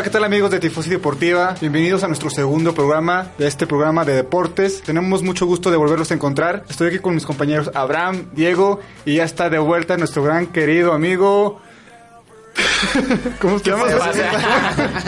[0.00, 1.54] Hola, ¿qué tal amigos de Tifosi Deportiva?
[1.60, 4.80] Bienvenidos a nuestro segundo programa de este programa de deportes.
[4.80, 6.64] Tenemos mucho gusto de volverlos a encontrar.
[6.70, 10.94] Estoy aquí con mis compañeros Abraham, Diego y ya está de vuelta nuestro gran querido
[10.94, 11.60] amigo.
[13.40, 13.84] ¿Cómo se llama?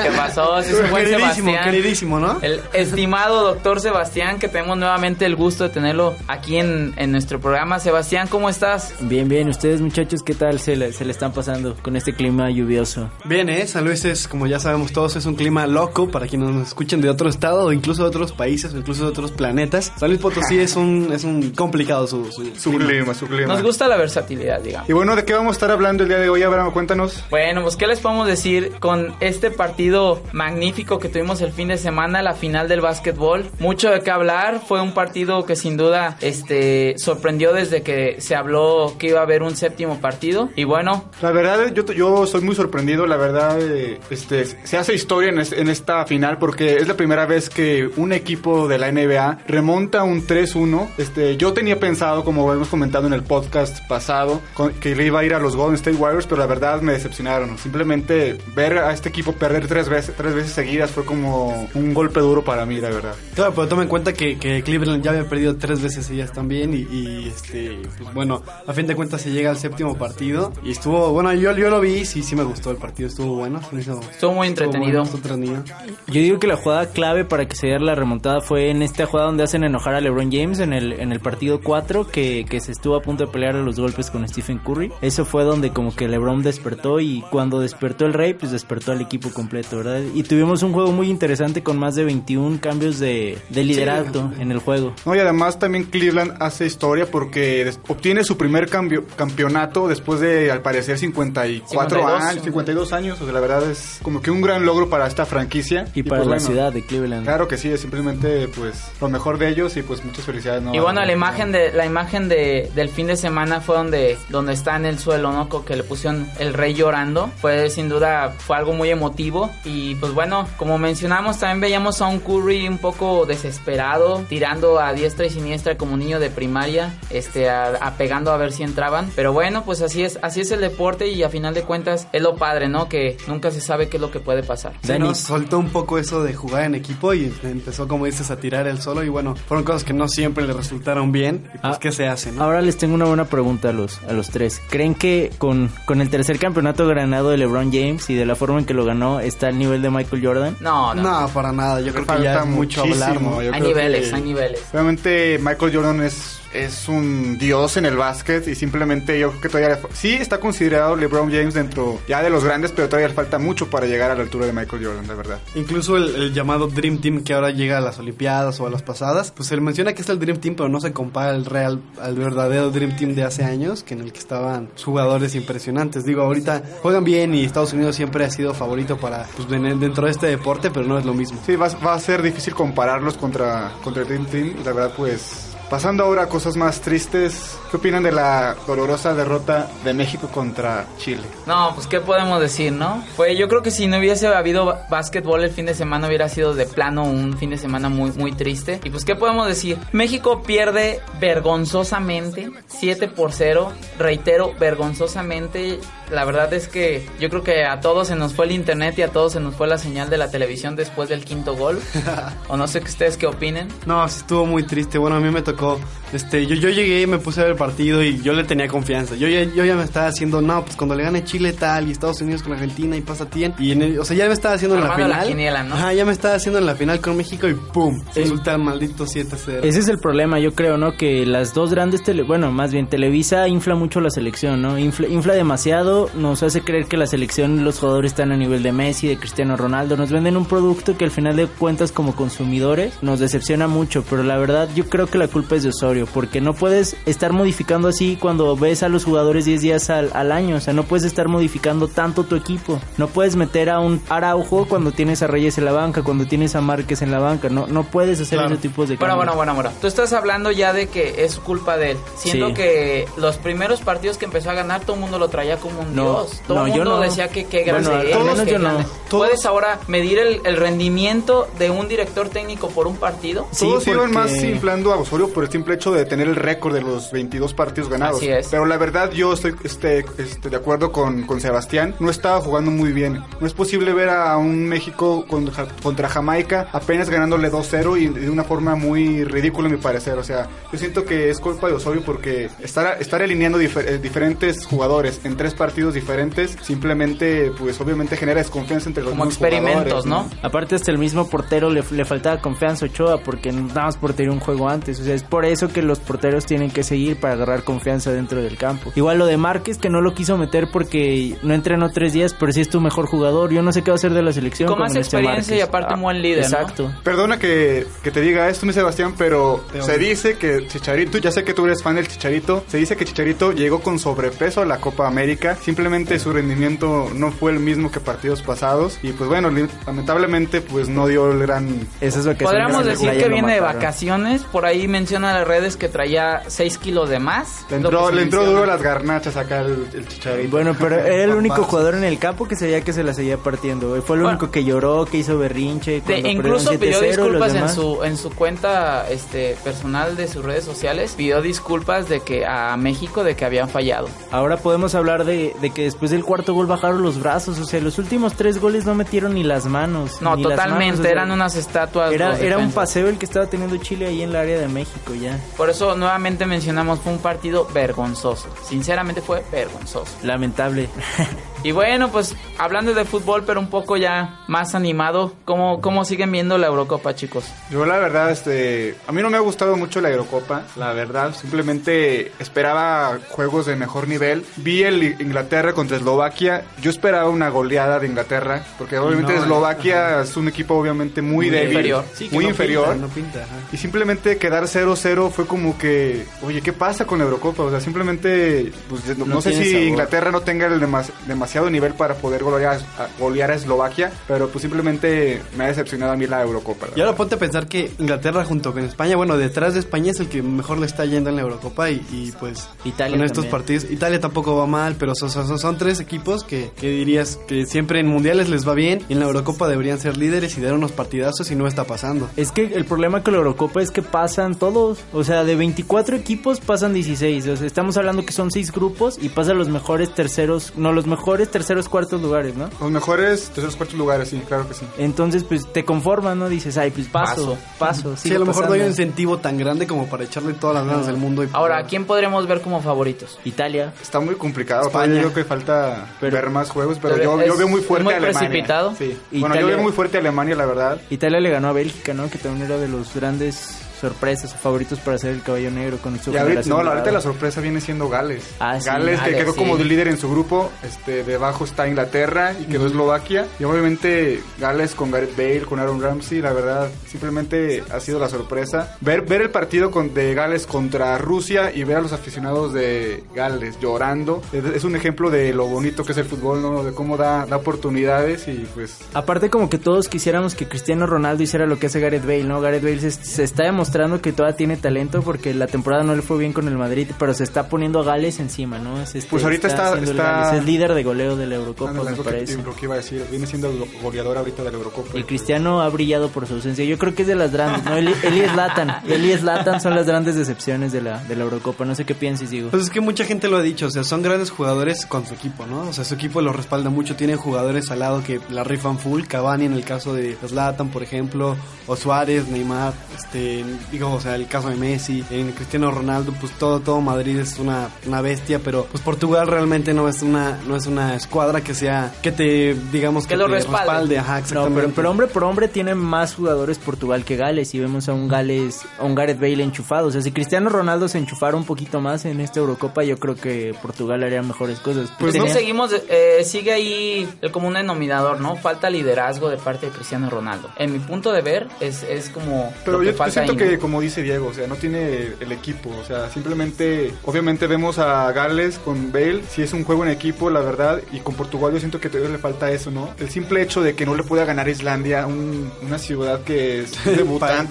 [0.02, 0.62] ¿Qué pasó?
[0.62, 1.64] Sí, es un buen queridísimo, Sebastián.
[1.64, 2.38] queridísimo, ¿no?
[2.42, 7.40] El estimado doctor Sebastián, que tenemos nuevamente el gusto de tenerlo aquí en, en nuestro
[7.40, 7.78] programa.
[7.78, 8.94] Sebastián, ¿cómo estás?
[9.00, 9.48] Bien, bien.
[9.48, 13.10] ¿Ustedes, muchachos, qué tal se le, se le están pasando con este clima lluvioso?
[13.24, 13.66] Bien, ¿eh?
[13.66, 17.00] San Luis es, como ya sabemos todos, es un clima loco para quienes nos escuchen
[17.00, 19.92] de otro estado o incluso de otros países o incluso de otros planetas.
[19.96, 23.46] San Luis Potosí es un, es un complicado su, su, Su clima, su clima.
[23.46, 24.88] Nos gusta la versatilidad, digamos.
[24.88, 26.72] Y bueno, ¿de qué vamos a estar hablando el día de hoy, Abraham?
[26.72, 27.22] Cuéntanos.
[27.30, 32.22] Bueno, ¿qué les podemos decir con este partido magnífico que tuvimos el fin de semana,
[32.22, 33.46] la final del básquetbol?
[33.58, 38.34] Mucho de qué hablar, fue un partido que sin duda este sorprendió desde que se
[38.34, 42.54] habló que iba a haber un séptimo partido y bueno, La verdad, yo, soy muy
[42.54, 43.06] sorprendido.
[43.06, 46.94] La verdad, eh, este, se hace historia en, es- en esta final porque es la
[46.96, 50.88] primera vez que un equipo de la NBA remonta un 3-1.
[50.98, 54.40] Este, yo tenía pensado, como hemos comentado en el podcast pasado,
[54.80, 57.51] que iba a ir a los Golden State Warriors, pero la verdad me decepcionaron.
[57.58, 62.20] Simplemente ver a este equipo perder tres veces, tres veces seguidas fue como un golpe
[62.20, 63.14] duro para mí, la verdad.
[63.34, 66.74] Claro, pero toma en cuenta que, que Cleveland ya había perdido tres veces ellas también
[66.74, 70.72] y, y, este, pues bueno, a fin de cuentas se llega al séptimo partido y
[70.72, 73.60] estuvo, bueno, yo, yo lo vi, sí, sí me gustó el partido, estuvo bueno.
[73.72, 75.02] Estuvo muy entretenido.
[75.02, 75.64] bueno, estuvo entretenido.
[76.06, 79.06] Yo digo que la jugada clave para que se diera la remontada fue en esta
[79.06, 82.60] jugada donde hacen enojar a LeBron James en el, en el partido 4, que, que
[82.60, 84.92] se estuvo a punto de pelear a los golpes con Stephen Curry.
[85.00, 89.00] Eso fue donde como que LeBron despertó y cuando despertó el rey, pues despertó al
[89.00, 90.00] equipo completo, ¿verdad?
[90.14, 94.50] Y tuvimos un juego muy interesante con más de 21 cambios de, de liderazgo en
[94.52, 94.94] el juego.
[95.06, 100.50] No, y además también Cleveland hace historia porque obtiene su primer cambio, campeonato después de,
[100.50, 102.22] al parecer, 54 52.
[102.22, 103.20] años, 52 años.
[103.20, 105.86] O sea, la verdad es como que un gran logro para esta franquicia.
[105.94, 107.24] Y, para pues, la bueno, ciudad de Cleveland.
[107.24, 110.62] Claro que sí, es simplemente pues lo mejor de ellos y pues muchas felicidades.
[110.62, 110.74] ¿no?
[110.74, 114.52] Y bueno, la imagen de la imagen de, del fin de semana fue donde donde
[114.52, 115.48] está en el suelo, ¿no?
[115.48, 117.30] Co- Que le pusieron el rey llorando.
[117.40, 122.06] Fue sin duda fue algo muy emotivo y pues bueno, como mencionamos también veíamos a
[122.06, 126.94] un Curry un poco desesperado, tirando a diestra y siniestra como un niño de primaria,
[127.10, 130.50] este a, a pegando a ver si entraban, pero bueno, pues así es, así es
[130.50, 132.88] el deporte y a final de cuentas es lo padre, ¿no?
[132.88, 134.72] Que nunca se sabe qué es lo que puede pasar.
[134.82, 135.08] Sí, Dani.
[135.08, 135.14] ¿no?
[135.14, 138.80] soltó un poco eso de jugar en equipo y empezó, como dices, a tirar él
[138.80, 139.02] solo.
[139.04, 141.44] Y bueno, fueron cosas que no siempre le resultaron bien.
[141.54, 141.78] Y pues, Ah.
[141.80, 142.42] ¿qué se hace, no?
[142.42, 144.60] Ahora les tengo una buena pregunta a los, a los tres.
[144.70, 148.58] ¿Creen que con, con el tercer campeonato ganado de LeBron James y de la forma
[148.58, 150.56] en que lo ganó está al nivel de Michael Jordan?
[150.60, 151.02] No, no.
[151.22, 151.80] No, para nada.
[151.80, 153.42] Yo creo que falta ya mucho hablar, ¿no?
[153.42, 154.60] yo hay creo niveles, que- hay niveles.
[154.72, 159.48] Obviamente Michael Jordan es, es un dios en el básquet y simplemente yo creo que
[159.48, 163.38] todavía sí está considerado LeBron James dentro ya de los grandes, pero todavía le falta
[163.38, 165.38] mucho para llegar a la altura de Michael Jordan, la verdad.
[165.54, 168.82] Incluso el, el llamado Dream Team que ahora llega a las Olimpiadas o a las
[168.82, 171.44] pasadas, pues se le menciona que es el Dream Team, pero no se compara al
[171.44, 176.04] real, al verdadero Dream Team de hace años, que en el que estaban jugadores impresionantes.
[176.04, 180.04] Digo, ahorita juegan bien y Estados Unidos siempre ha sido favorito para, pues, ven- dentro
[180.06, 181.40] de este deporte, pero no es lo mismo.
[181.46, 184.54] Sí, va, va a ser difícil compararlos contra, contra el Dream Team.
[184.64, 189.70] La verdad, pues, pasando ahora a cosas más tristes, ¿qué opinan de la dolorosa derrota
[189.82, 191.22] de México contra Chile?
[191.46, 193.02] No, pues qué podemos decir, ¿no?
[193.16, 196.54] Pues yo creo que si no hubiese habido básquetbol el fin de semana hubiera sido
[196.54, 198.82] de plano un fin de semana muy muy triste.
[198.84, 199.78] Y pues qué podemos decir?
[199.92, 205.80] México pierde vergonzosamente 7 por 0, reitero, vergonzosamente.
[206.12, 209.02] La verdad es que yo creo que a todos se nos fue el internet y
[209.02, 211.80] a todos se nos fue la señal de la televisión después del quinto gol.
[212.48, 213.68] o no sé que ustedes qué opinen.
[213.86, 214.98] No, sí estuvo muy triste.
[214.98, 215.80] Bueno, a mí me tocó.
[216.12, 219.14] Este, yo, yo llegué, me puse a ver el partido y yo le tenía confianza.
[219.14, 221.92] Yo ya, yo ya me estaba haciendo, no, pues cuando le gane Chile tal y
[221.92, 223.54] Estados Unidos con Argentina y pasa bien.
[223.58, 225.26] Y en el- o sea, ya me estaba haciendo en la final.
[225.26, 225.74] quiniela, ¿no?
[225.74, 227.98] Ajá, ya me estaba haciendo en la final con México y ¡pum!
[228.14, 229.60] Resulta el maldito 7-0.
[229.64, 230.92] Ese es el problema, yo creo, ¿no?
[230.98, 232.22] Que las dos grandes tele...
[232.24, 234.78] Bueno, más bien Televisa infla mucho la selección, ¿no?
[234.78, 238.62] Infla, infla demasiado producto nos hace creer que la selección, los jugadores están a nivel
[238.62, 239.96] de Messi, de Cristiano Ronaldo.
[239.96, 244.22] Nos venden un producto que al final de cuentas como consumidores nos decepciona mucho, pero
[244.22, 247.88] la verdad yo creo que la culpa es de Osorio, porque no puedes estar modificando
[247.88, 251.04] así cuando ves a los jugadores 10 días al, al año, o sea, no puedes
[251.04, 252.80] estar modificando tanto tu equipo.
[252.98, 256.54] No puedes meter a un Araujo cuando tienes a Reyes en la banca, cuando tienes
[256.56, 258.54] a Márquez en la banca, no, no puedes hacer Claro.
[258.54, 259.36] ese tipo de Bueno, cambios.
[259.36, 259.78] bueno, bueno, bueno.
[259.80, 261.96] Tú estás hablando ya de que es culpa de él.
[262.16, 262.54] Siento Sí.
[262.54, 265.91] que los primeros partidos que empezó a ganar, todo el mundo lo traía como un
[265.94, 266.42] No, dios.
[266.46, 267.00] Todo no, el yo no.
[267.00, 268.64] decía que qué grande Bueno, menos que yo no.
[268.64, 268.84] grande.
[269.08, 273.46] Todos- ¿Puedes ahora medir el, el rendimiento de un director técnico por un partido?
[273.52, 276.74] Sí, Todos iban más inflando a Osorio por el simple hecho de tener el récord
[276.74, 278.16] de los 22 partidos ganados.
[278.18, 278.48] Así es.
[278.48, 281.94] Pero la verdad, yo estoy este, este, de acuerdo con, con Sebastián.
[282.00, 283.22] No estaba jugando muy bien.
[283.40, 288.30] No es posible ver a un México contra, contra Jamaica apenas ganándole 2-0 y de
[288.30, 290.18] una forma muy ridícula, a mi parecer.
[290.18, 293.98] O sea, yo siento que es culpa de Osorio porque estar, estar alineando difer- eh,
[293.98, 300.04] diferentes jugadores en tres partidos diferentes simplemente, pues obviamente genera desconfianza entre los Como experimentos,
[300.04, 300.28] jugadores, ¿no?
[300.42, 304.32] Aparte hasta el mismo portero le, le faltaba confianza a Ochoa porque nada más portería
[304.32, 305.00] un juego antes.
[305.00, 308.42] O sea, es por eso que los porteros tienen que seguir para agarrar confianza dentro
[308.42, 308.92] del campo.
[308.94, 312.52] Igual lo de Márquez que no lo quiso meter porque no entrenó tres días, pero
[312.52, 313.52] sí es tu mejor jugador.
[313.52, 314.68] Yo no sé qué va a hacer de la selección.
[314.68, 316.58] Con más este experiencia y aparte un buen líder, ¿no?
[316.58, 316.92] Exacto.
[317.02, 320.08] Perdona que, que te diga esto, mi Sebastián, pero Te se odio.
[320.08, 323.52] dice que Chicharito, ya sé que tú eres fan del Chicharito, se dice que Chicharito
[323.52, 328.00] llegó con sobrepeso a la Copa América, simplemente su rendimiento no fue el mismo que
[328.00, 329.50] partidos pasados y pues bueno,
[329.86, 331.86] lamentablemente pues no dio el gran...
[332.00, 334.42] Esas vacaciones Podríamos decir que viene de vacaciones.
[334.44, 337.64] Por ahí menciona en las redes que traía 6 kilos de más.
[337.70, 340.50] Le entró, le entró duro las garnachas acá el, el Chicharito.
[340.50, 343.14] Bueno, pero era el único jugador en el campo que se veía que se la
[343.14, 343.88] seguía partiendo.
[344.02, 344.38] Fue el Bueno.
[344.38, 346.00] único que lloró, que hizo berrinche.
[346.00, 350.16] De- cuando incluso pidió 7-0 y los disculpas en su en su cuenta este personal
[350.16, 354.56] de sus redes sociales pidió disculpas de que a México de que habían fallado Ahora
[354.56, 357.58] podemos hablar de, de que después del cuarto gol bajaron los brazos.
[357.58, 360.20] O sea, los últimos tres goles no metieron ni las manos.
[360.20, 363.46] no totalmente manos, o sea, eran unas estatuas Era, era un paseo el que estaba
[363.46, 365.38] teniendo Chile ahí en el área de México ya.
[365.56, 370.88] por eso nuevamente mencionamos fue un partido vergonzoso sinceramente fue vergonzoso Lamentable.
[371.64, 376.32] y bueno pues hablando de fútbol pero un poco ya más animado cómo cómo siguen
[376.32, 380.00] viendo la Eurocopa chicos Yo la verdad, este, a mí no me ha gustado mucho
[380.00, 384.44] la Eurocopa, la verdad, simplemente esperaba juegos de mejor nivel.
[384.56, 390.22] Vi el Inglaterra contra Eslovaquia, yo esperaba una goleada de Inglaterra, porque obviamente no, Eslovaquia
[390.22, 392.04] es un equipo obviamente muy, débil, inferior.
[392.14, 392.88] Sí, que muy no inferior.
[392.92, 393.46] pinta, no pinta.
[393.72, 397.62] Y simplemente quedar 0-0 fue como que, oye, ¿qué pasa con la Eurocopa?
[397.64, 399.86] O sea, simplemente, pues no, No sé si sabor.
[399.86, 404.48] Inglaterra no tenga el demas- demasiado nivel para poder golear a, golear a Eslovaquia, pero
[404.48, 406.86] pues simplemente me ha decepcionado a mí la Eurocopa.
[406.88, 410.10] la Y ahora ponte a pensar que Inglaterra junto con España, bueno, detrás de España
[410.10, 413.24] es el que mejor le está yendo en la Eurocopa y, y, pues Italia con
[413.24, 413.50] estos también.
[413.50, 417.66] partidos, Italia tampoco va mal, pero son, son- son tres equipos que, que dirías que
[417.66, 420.74] siempre en mundiales les va bien y en la Eurocopa deberían ser líderes y dar
[420.74, 422.28] unos partidazos y no está pasando.
[422.36, 425.00] Es que el problema con la Eurocopa es que pasan todos.
[425.12, 427.46] O sea, de 24 equipos pasan 16.
[427.48, 431.06] O sea, estamos hablando que son 6 grupos y pasan los mejores terceros, no, los
[431.06, 432.68] mejores terceros cuartos lugares, ¿no?
[432.80, 434.86] Los mejores terceros cuartos lugares, sí, claro que sí.
[434.98, 436.48] Entonces, pues te conformas, ¿no?
[436.48, 438.16] Dices, ay, pues paso, paso.
[438.16, 440.76] Sí, sigo a lo mejor no hay un incentivo tan grande como para echarle todas
[440.76, 441.44] las ganas del mundo.
[441.44, 443.92] Y ahora ¿a quién podremos ver como favoritos Italia.
[444.02, 444.86] Está muy complicado.
[444.86, 445.14] España.
[445.14, 448.14] Yo creo que falta Pero- ver más juegos, pero, pero yo, veo muy fuerte muy
[448.14, 448.48] a Alemania.
[448.48, 448.94] precipitado.
[448.96, 449.16] Sí.
[449.30, 451.00] Bueno, Italia- yo veo muy fuerte a Alemania, la verdad.
[451.10, 452.28] Italia le ganó a Bélgica, ¿no?
[452.30, 456.18] Que también era de los grandes sorpresas o favoritos para ser el caballo negro con
[456.18, 458.44] su Y ahorita, no, ahorita la sorpresa viene siendo Gales.
[458.58, 459.58] Ah, sí, Gales, que Gales, quedó sí.
[459.58, 460.72] como de líder en su grupo.
[460.82, 463.46] Este, debajo está Inglaterra y quedó Eslovaquia.
[463.60, 468.28] Y obviamente Gales con Gareth Bale, con Aaron Ramsey, la verdad, simplemente ha sido la
[468.28, 468.96] sorpresa.
[469.00, 473.22] Ver, ver el partido con, de Gales contra Rusia y ver a los aficionados de
[473.36, 474.42] Gales llorando.
[474.52, 476.82] Es, es un ejemplo de lo bonito que es el fútbol, ¿no?
[476.82, 481.44] De cómo da, da oportunidades y pues Aparte como que todos quisiéramos que Cristiano Ronaldo
[481.44, 482.60] hiciera lo que hace Gareth Bale, ¿no?
[482.60, 483.91] Gareth Bale se, se está demostrando
[484.22, 487.34] que todavía tiene talento porque la temporada no le fue bien con el Madrid, pero
[487.34, 489.00] se está poniendo a Gales encima, ¿no?
[489.00, 491.90] Es este- Pues ahorita está- el está- Gales, es líder de goleo de la Eurocopa,
[491.90, 492.62] Ándale, me lo, que, parece.
[492.62, 495.18] lo que iba a decir, viene siendo el goleador ahorita de la Eurocopa.
[495.18, 496.84] Y Cristiano ha brillado por su ausencia.
[496.84, 497.96] Yo creo que es de las grandes, ¿no?
[497.96, 499.02] Eli, Eli Zlatan.
[499.08, 501.84] Eli Zlatan son las grandes decepciones de la, de la Eurocopa.
[501.84, 502.70] No sé qué pienses, digo.
[502.70, 505.34] Pues es que mucha gente lo ha dicho, o sea, son grandes jugadores con su
[505.34, 505.82] equipo, ¿no?
[505.82, 509.24] O sea, su equipo lo respalda mucho, tienen jugadores al lado que la rifan full,
[509.24, 511.56] Cavani en el caso de Zlatan, por ejemplo,
[511.86, 516.52] o Suárez, Neymar, este, digo, o sea, el caso de Messi, en Cristiano Ronaldo, pues
[516.52, 520.76] todo, todo Madrid es una, una bestia, pero pues Portugal realmente no es una, no
[520.76, 524.18] es una escuadra que sea, que te, digamos, que, lo te respalde.
[524.18, 528.08] Ajá, No, pero, pero hombre por hombre tiene más jugadores Portugal que Gales y vemos
[528.08, 530.08] a un Gales, a un Gareth Bale enchufado.
[530.08, 533.34] O sea, si Cristiano Ronaldo se enchufara un poquito más en esta Eurocopa, yo creo
[533.34, 535.10] que Portugal haría mejores cosas.
[535.18, 538.56] Pues no Tenía- seguimos, eh, sigue ahí el común denominador, ¿no?
[538.56, 540.68] Falta liderazgo de parte de Cristiano Ronaldo.
[540.76, 542.72] En mi punto de ver, es, es como.
[542.84, 545.52] Pero lo yo, que yo falta siento como dice Diego, o sea, no tiene el
[545.52, 545.90] equipo.
[546.00, 550.50] O sea, simplemente, obviamente vemos a Gales con Bale, si es un juego en equipo,
[550.50, 553.10] la verdad, y con Portugal yo siento que todavía le falta eso, ¿no?
[553.18, 557.04] El simple hecho de que no le pueda ganar Islandia, un- una ciudad que es
[557.04, 557.68] debutante.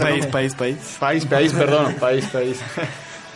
[0.00, 0.76] País, país, país.
[0.98, 2.58] País, país, perdón, país, país.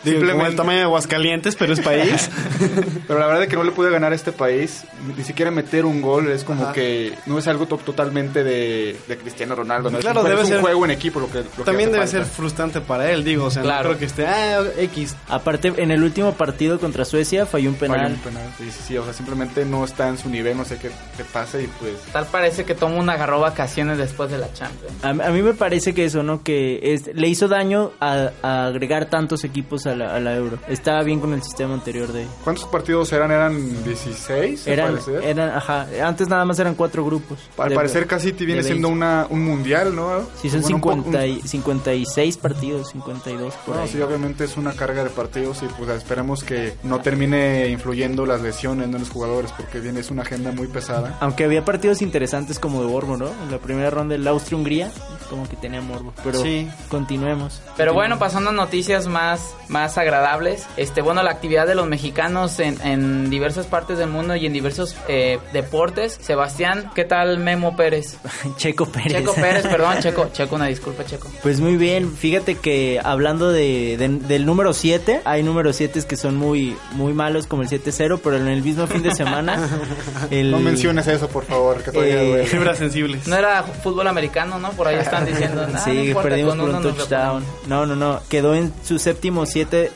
[0.04, 2.30] Digo, como el Simplemente- tamaño de Aguascalientes, pero es país.
[3.06, 4.84] Pero la verdad es que no le pude ganar a este país,
[5.16, 6.72] ni siquiera meter un gol, es como Ajá.
[6.72, 9.98] que no es algo to- totalmente de, de Cristiano Ronaldo, ¿no?
[9.98, 11.90] Claro, es un, debe es un ser- juego en equipo lo que, lo que También
[11.90, 12.24] hace debe falta.
[12.24, 13.82] ser frustrante para él, digo, o sea, Claro.
[13.82, 15.16] no creo que esté, ah, X.
[15.28, 18.12] Aparte, en el último partido contra Suecia falló un Falló penal.
[18.12, 20.78] un penal, sí, sí, sí, o sea, simplemente no está en su nivel, no sé
[20.78, 21.92] qué, qué pasa y pues...
[22.12, 24.94] Tal parece que Tom agarró vacaciones después de la Champions.
[25.02, 26.42] A, a mí me parece que eso, ¿no?
[26.42, 30.58] Que es- le hizo daño a, a agregar tantos equipos a la, a la Euro.
[30.68, 32.26] Estaba bien con el sistema anterior de...
[32.44, 33.30] ¿Cuántos partidos eran?
[33.30, 34.66] ¿Eran 16?
[34.66, 35.24] al Eran, parecer?
[35.24, 37.38] eran, ajá, antes nada más eran cuatro grupos.
[37.58, 39.04] Al De- parecer casi te viene siendo 20.
[39.04, 40.20] una, un mundial, ¿no?
[40.40, 43.88] Sí, son Bueno, un poco- 50 y- 56 partidos, 52 por No, ahí.
[43.88, 48.40] sí, obviamente es una carga de partidos y pues esperamos que no termine influyendo las
[48.42, 51.16] lesiones en los jugadores porque viene es una agenda muy pesada.
[51.20, 53.28] Aunque había partidos interesantes como de Borbo, ¿no?
[53.28, 54.90] En la primera ronda el Austria-Hungría,
[55.24, 56.12] como que tenía morbo.
[56.22, 56.68] Pero Sí.
[56.88, 57.60] continuemos.
[57.76, 60.66] Pero bueno, pasando a noticias más, más agradables.
[60.76, 64.52] Este, bueno, la actividad de los mexicanos en, en diversas partes del mundo y en
[64.52, 66.18] diversos eh, deportes.
[66.20, 68.16] Sebastián, ¿qué tal Memo Pérez?
[68.56, 69.12] Checo Pérez.
[69.12, 71.28] Checo Pérez, perdón, Checo, Checo, una disculpa, Checo.
[71.42, 76.16] Pues muy bien, fíjate que hablando de, de- del número 7, hay números 7 que
[76.16, 79.68] son muy muy malos como el 7-0, pero en el mismo fin de semana
[80.30, 82.46] el, No menciones eso, por favor, que todavía Eh, duele.
[82.46, 83.26] Fibras sensibles.
[83.28, 84.70] No era fútbol americano, ¿no?
[84.72, 85.66] Por ahí están diciendo.
[85.66, 87.44] "Nah, no Sí, importa, perdimos por un touchdown.
[87.66, 88.20] No, no, no.
[88.28, 89.90] Quedó en su séptimo siete,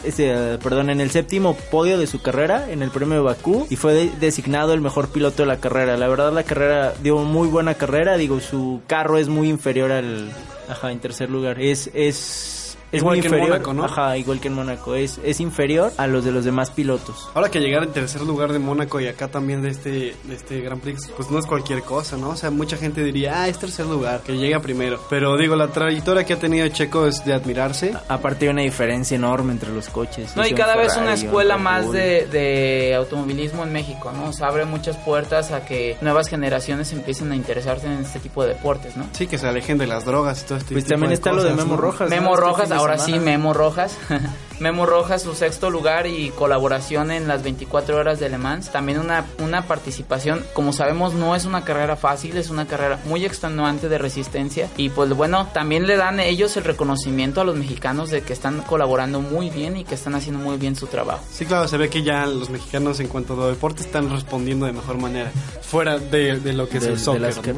[0.63, 3.93] perdón, en el séptimo podio de su carrera en el premio de Bakú y fue
[3.95, 5.97] de- designado el mejor piloto de la carrera.
[5.97, 8.17] La verdad, la carrera dio muy buena carrera.
[8.17, 10.31] Digo, su carro es muy inferior al,
[10.69, 11.61] ajá, en tercer lugar.
[11.61, 12.58] Es, es,
[12.93, 13.51] es Igual muy que en inferior.
[13.59, 13.85] Mónaco, ¿no?
[13.85, 14.95] Ajá, igual que en Mónaco.
[14.95, 17.29] Es, es inferior a los de los demás pilotos.
[17.35, 19.91] Ahora que llegar en tercer lugar de Mónaco y acá también de este,
[20.25, 22.31] de este Grand Prix, pues no es cualquier cosa, ¿no?
[22.31, 25.01] O sea, mucha gente diría, ah, es tercer lugar, que llega primero.
[25.11, 27.95] Pero digo, la trayectoria que ha tenido Checo es de admirarse.
[28.09, 30.35] Aparte hay una diferencia enorme entre los coches.
[30.37, 33.65] No, y Es un cada vez Ferrari, una un escuela Red más de, de automovilismo
[33.65, 34.31] en México, ¿no?
[34.31, 38.43] O sea, abre muchas puertas a que nuevas generaciones empiecen a interesarse en este tipo
[38.43, 39.07] de deportes, ¿no?
[39.13, 41.33] Sí, que se alejen de las drogas y todo este Pues tipo también de está
[41.33, 41.81] lo de Memo ¿no?
[41.81, 42.09] Rojas.
[42.11, 42.17] ¿no?
[42.17, 43.19] Memo Este Rojas, ahora semana.
[43.19, 43.97] sí, Memo Rojas.
[44.61, 48.71] Memo Rojas, su sexto lugar y colaboración en las 24 horas de Le Mans.
[48.73, 53.25] También una, una participación, como sabemos, no es una carrera fácil, es una carrera muy
[53.25, 54.69] extenuante de resistencia.
[54.77, 58.61] Y pues bueno, también le dan ellos el reconocimiento a los mexicanos de que están
[58.63, 61.25] colaborando muy bien y que están haciendo muy bien su trabajo.
[61.31, 64.73] Sí, claro, se ve que ya los mexicanos en cuanto a deporte están respondiendo de
[64.73, 65.31] mejor manera,
[65.63, 67.57] fuera de, de lo que es Del- el de soccer.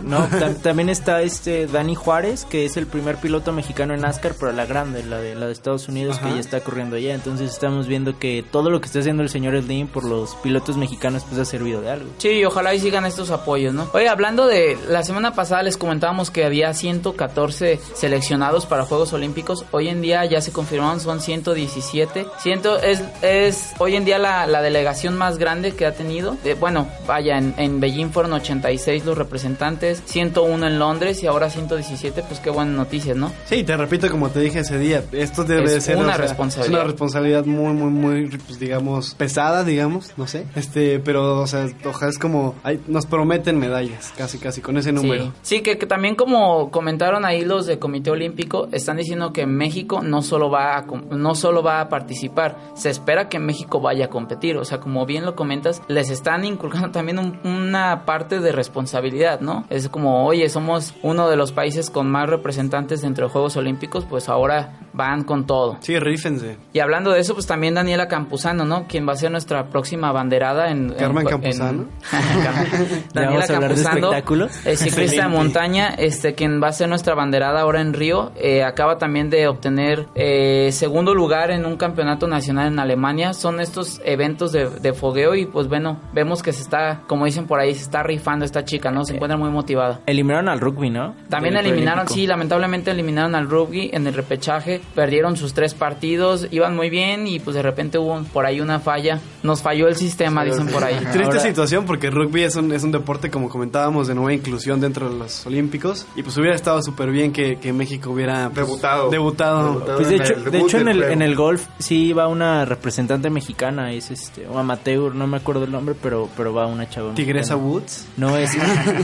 [0.62, 4.66] También está este Dani Juárez, que es el primer piloto mexicano en NASCAR, pero la
[4.66, 6.28] grande, la de, la de Estados Unidos, Ajá.
[6.28, 7.14] que ya está corriendo allá.
[7.14, 10.76] Entonces estamos viendo que todo lo que está haciendo el señor Slim por los pilotos
[10.76, 12.10] mexicanos pues ha servido de algo.
[12.18, 13.88] Sí, ojalá y sigan estos apoyos, ¿no?
[13.92, 19.64] Oye, hablando de la semana pasada les comentábamos que había 114 seleccionados para Juegos Olímpicos.
[19.70, 22.26] Hoy en día ya se confirmaron, son 117.
[22.40, 26.36] Ciento, es, es hoy en día la, la delegación más grande que ha tenido.
[26.44, 31.50] Eh, bueno, vaya, en, en Beijing fueron 86 los representantes, 101 en Londres y ahora
[31.50, 32.22] 117.
[32.22, 33.32] Pues qué buenas noticias, ¿no?
[33.46, 36.16] Sí, te repito, como te dije ese día, esto debe Es de ser una o
[36.16, 36.79] sea, responsabilidad.
[36.80, 40.46] Una responsabilidad muy, muy, muy, pues, digamos, pesada, digamos, no sé.
[40.54, 44.92] Este, pero, o sea, ojalá es como, ay, nos prometen medallas, casi, casi, con ese
[44.92, 45.24] número.
[45.24, 49.46] Sí, Sí, que, que también como comentaron ahí los de Comité Olímpico, están diciendo que
[49.46, 54.06] México no solo va a, no solo va a participar, se espera que México vaya
[54.06, 54.56] a competir.
[54.56, 59.40] O sea, como bien lo comentas, les están inculcando también un- una parte de responsabilidad,
[59.40, 59.64] ¿no?
[59.70, 64.04] Es como, oye, somos uno de los países con más representantes dentro de Juegos Olímpicos,
[64.04, 65.76] pues ahora van con todo.
[65.80, 66.56] Sí, rífense.
[66.72, 68.86] Y hablando de eso, pues también Daniela Campuzano, ¿no?
[68.86, 70.90] Quien va a ser nuestra próxima banderada en...
[70.90, 71.84] Carmen en- Campuzano.
[72.12, 74.66] en- ¿Ya vamos a hablar de espectáculos?
[74.66, 78.62] eh, ciclista de montaña, este, quien va a ser nuestra banderada ahora en Río, eh,
[78.62, 83.32] acaba también de obtener eh, segundo lugar en un campeonato nacional en Alemania.
[83.32, 87.46] Son estos eventos de, de fogueo y pues bueno, vemos que se está, como dicen
[87.46, 89.04] por ahí, se está rifando esta chica, ¿no?
[89.04, 90.00] Se encuentra muy motivada.
[90.06, 91.14] Eliminaron al rugby, ¿no?
[91.28, 96.46] También Del eliminaron, sí, lamentablemente eliminaron al rugby en el repechaje, perdieron sus tres partidos,
[96.60, 99.96] iban muy bien y pues de repente hubo por ahí una falla, nos falló el
[99.96, 100.96] sistema, dicen por ahí.
[100.96, 104.80] Triste Ahora- situación porque rugby es un, es un deporte, como comentábamos, de nueva inclusión
[104.80, 106.06] dentro de los Olímpicos.
[106.16, 109.10] Y pues hubiera estado súper bien que, que México hubiera pues, Debutado.
[109.10, 109.72] Debutado.
[109.72, 109.96] Debutado.
[109.96, 111.12] Pues de hecho, el de hecho en el, juego.
[111.12, 115.64] en el golf sí va una representante mexicana, es este, o amateur, no me acuerdo
[115.64, 117.14] el nombre, pero, pero va una chava.
[117.14, 117.72] Tigresa mexicana.
[117.74, 118.06] Woods.
[118.16, 118.50] No, es,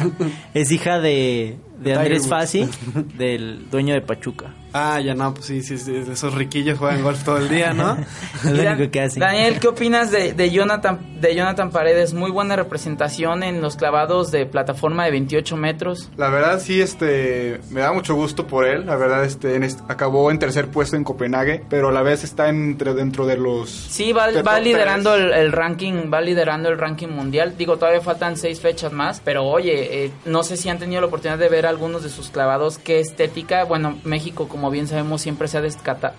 [0.54, 2.28] es hija de, de Andrés.
[2.28, 2.68] Fassi,
[3.18, 4.54] del dueño de Pachuca.
[4.78, 7.97] Ah, ya no, pues sí, sí, sí, esos riquillos juegan golf todo el día, ¿no?
[8.45, 9.18] Es lo único que hace.
[9.18, 12.12] Daniel, ¿qué opinas de, de Jonathan de Jonathan Paredes?
[12.12, 16.11] Muy buena representación en los clavados de plataforma de 28 metros.
[16.18, 18.85] La verdad sí, este, me da mucho gusto por él.
[18.85, 22.23] La verdad, este, en est- acabó en tercer puesto en Copenhague, pero a la vez
[22.23, 23.71] está entre, dentro de los.
[23.71, 27.54] Sí, va, va liderando el, el ranking, va liderando el ranking mundial.
[27.56, 31.06] Digo, todavía faltan seis fechas más, pero oye, eh, no sé si han tenido la
[31.06, 32.78] oportunidad de ver algunos de sus clavados.
[32.78, 33.64] Qué estética.
[33.64, 35.62] Bueno, México, como bien sabemos, siempre se ha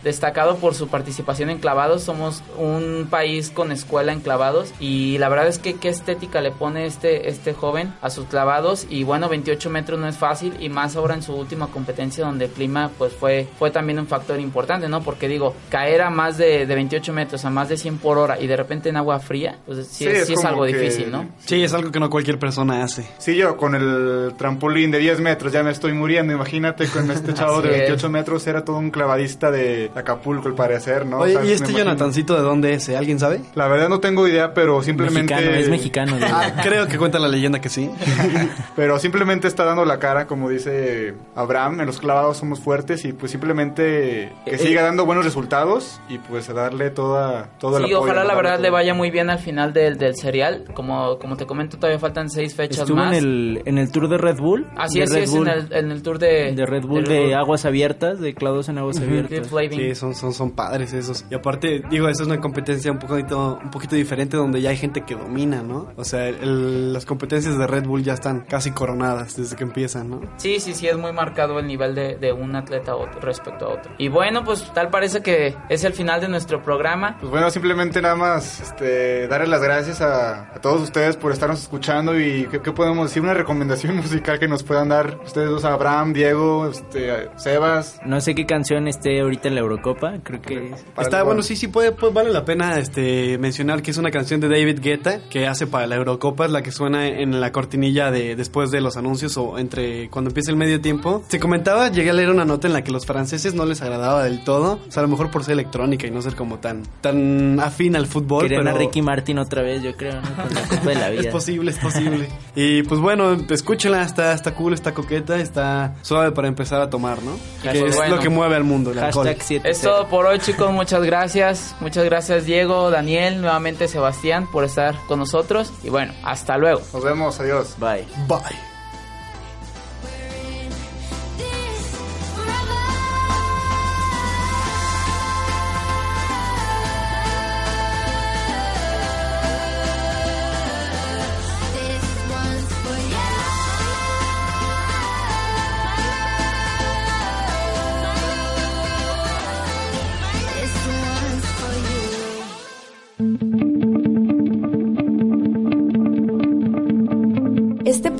[0.03, 2.03] destacado por su participación en clavados.
[2.03, 6.51] Somos un país con escuela en clavados y la verdad es que qué estética le
[6.51, 10.69] pone este este joven a sus clavados y bueno, 28 metros no es fácil y
[10.69, 14.39] más ahora en su última competencia donde el clima pues fue fue también un factor
[14.39, 15.01] importante, ¿no?
[15.01, 18.39] Porque digo, caer a más de, de 28 metros, a más de 100 por hora
[18.39, 21.11] y de repente en agua fría, pues sí, Sí, es, sí es algo que- difícil,
[21.11, 21.25] ¿no?
[21.45, 23.05] Sí, es algo que no cualquier persona hace.
[23.17, 26.33] Sí, yo con el trampolín de 10 metros ya me estoy muriendo.
[26.33, 27.79] Imagínate con este chavo de Así es.
[27.89, 31.19] 28 metros, era todo un clavadista de Acapulco, al parecer, ¿no?
[31.19, 31.73] Oye, O sea, ¿y este.
[31.73, 32.89] Jonathancito de dónde es?
[32.89, 32.97] eh?
[32.97, 33.41] ¿Alguien sabe?
[33.55, 35.33] La verdad no tengo idea, pero simplemente.
[35.35, 36.17] Mexicano, es mexicano.
[36.21, 37.89] Ah, creo que cuenta la leyenda que sí.
[38.75, 43.13] Pero simplemente está dando la cara, como dice Abraham, en los clavados somos fuertes y
[43.13, 47.85] pues simplemente que Eh, siga dando buenos resultados y pues a darle toda, todo el
[47.85, 48.01] Sí, apoyo.
[48.03, 48.63] ojalá la verdad todo.
[48.63, 50.65] le vaya muy bien al final del, del serial.
[50.73, 53.17] Como, como te comento, todavía faltan seis fechas Estuvo más.
[53.17, 54.67] en el, en el tour de Red Bull.
[54.77, 57.35] Así de es, Red Bull, en el, en el tour de, de Red Bull de
[57.35, 59.47] aguas abiertas, de clavados en aguas de abiertas.
[59.71, 61.25] Sí, son, son, son padres esos.
[61.29, 64.77] Y aparte, digo, esa es una competencia un poquito, un poquito diferente donde ya hay
[64.77, 65.89] gente que domina, ¿no?
[65.95, 70.09] O sea, el- las competencias de Red Bull ya están casi coronadas desde que empiezan,
[70.09, 70.21] ¿no?
[70.37, 73.65] Sí, sí, sí, es muy marcado el nivel de, de un atleta a otro- respecto
[73.65, 73.91] a otro.
[73.97, 77.17] Y bueno, pues tal parece que es el final de nuestro programa.
[77.19, 81.61] Pues bueno, simplemente nada más este, darles las gracias a, a todos ustedes por estarnos
[81.61, 83.21] escuchando y ¿qué, qué podemos decir?
[83.23, 87.99] Una recomendación musical que nos puedan dar ustedes dos, Abraham, Diego, este, Sebas.
[88.05, 90.71] No sé qué canción esté ahorita en la Eurocopa, creo que...
[90.95, 94.11] para Está bueno, sí, sí, puede, pues, vale la pena este, mencionar que es una
[94.11, 97.51] canción de David Guetta que hace para la Eurocopa, es la que suena en la
[97.51, 101.23] cortinilla de después de los anuncios o entre cuando empieza el medio tiempo.
[101.27, 104.23] Se comentaba, llegué a leer una nota en la que los franceses no les agradaba
[104.23, 106.83] del todo, o sea, a lo mejor por ser electrónica y no ser como tan,
[107.01, 108.43] tan afín al fútbol.
[108.43, 110.43] Querían pero a Ricky Martin otra vez, yo creo, ¿no?
[110.43, 111.31] Con la Copa de la Es Vida.
[111.31, 112.27] posible, es posible.
[112.55, 117.21] y pues bueno, escúchenla, está, está cool, está coqueta, está suave para empezar a tomar,
[117.23, 117.37] ¿no?
[117.61, 118.15] Que es bueno.
[118.15, 119.25] lo que mueve al mundo, el alcohol.
[119.25, 120.71] Hashtag 7 Es todo por hoy, chicos.
[120.71, 121.75] Muchas gracias.
[121.79, 125.71] Muchas gracias, Diego, Daniel, nuevamente Sebastián, por estar con nosotros.
[125.83, 126.81] Y bueno, hasta luego.
[126.93, 127.75] Nos vemos, adiós.
[127.79, 128.05] Bye.
[128.27, 128.76] Bye.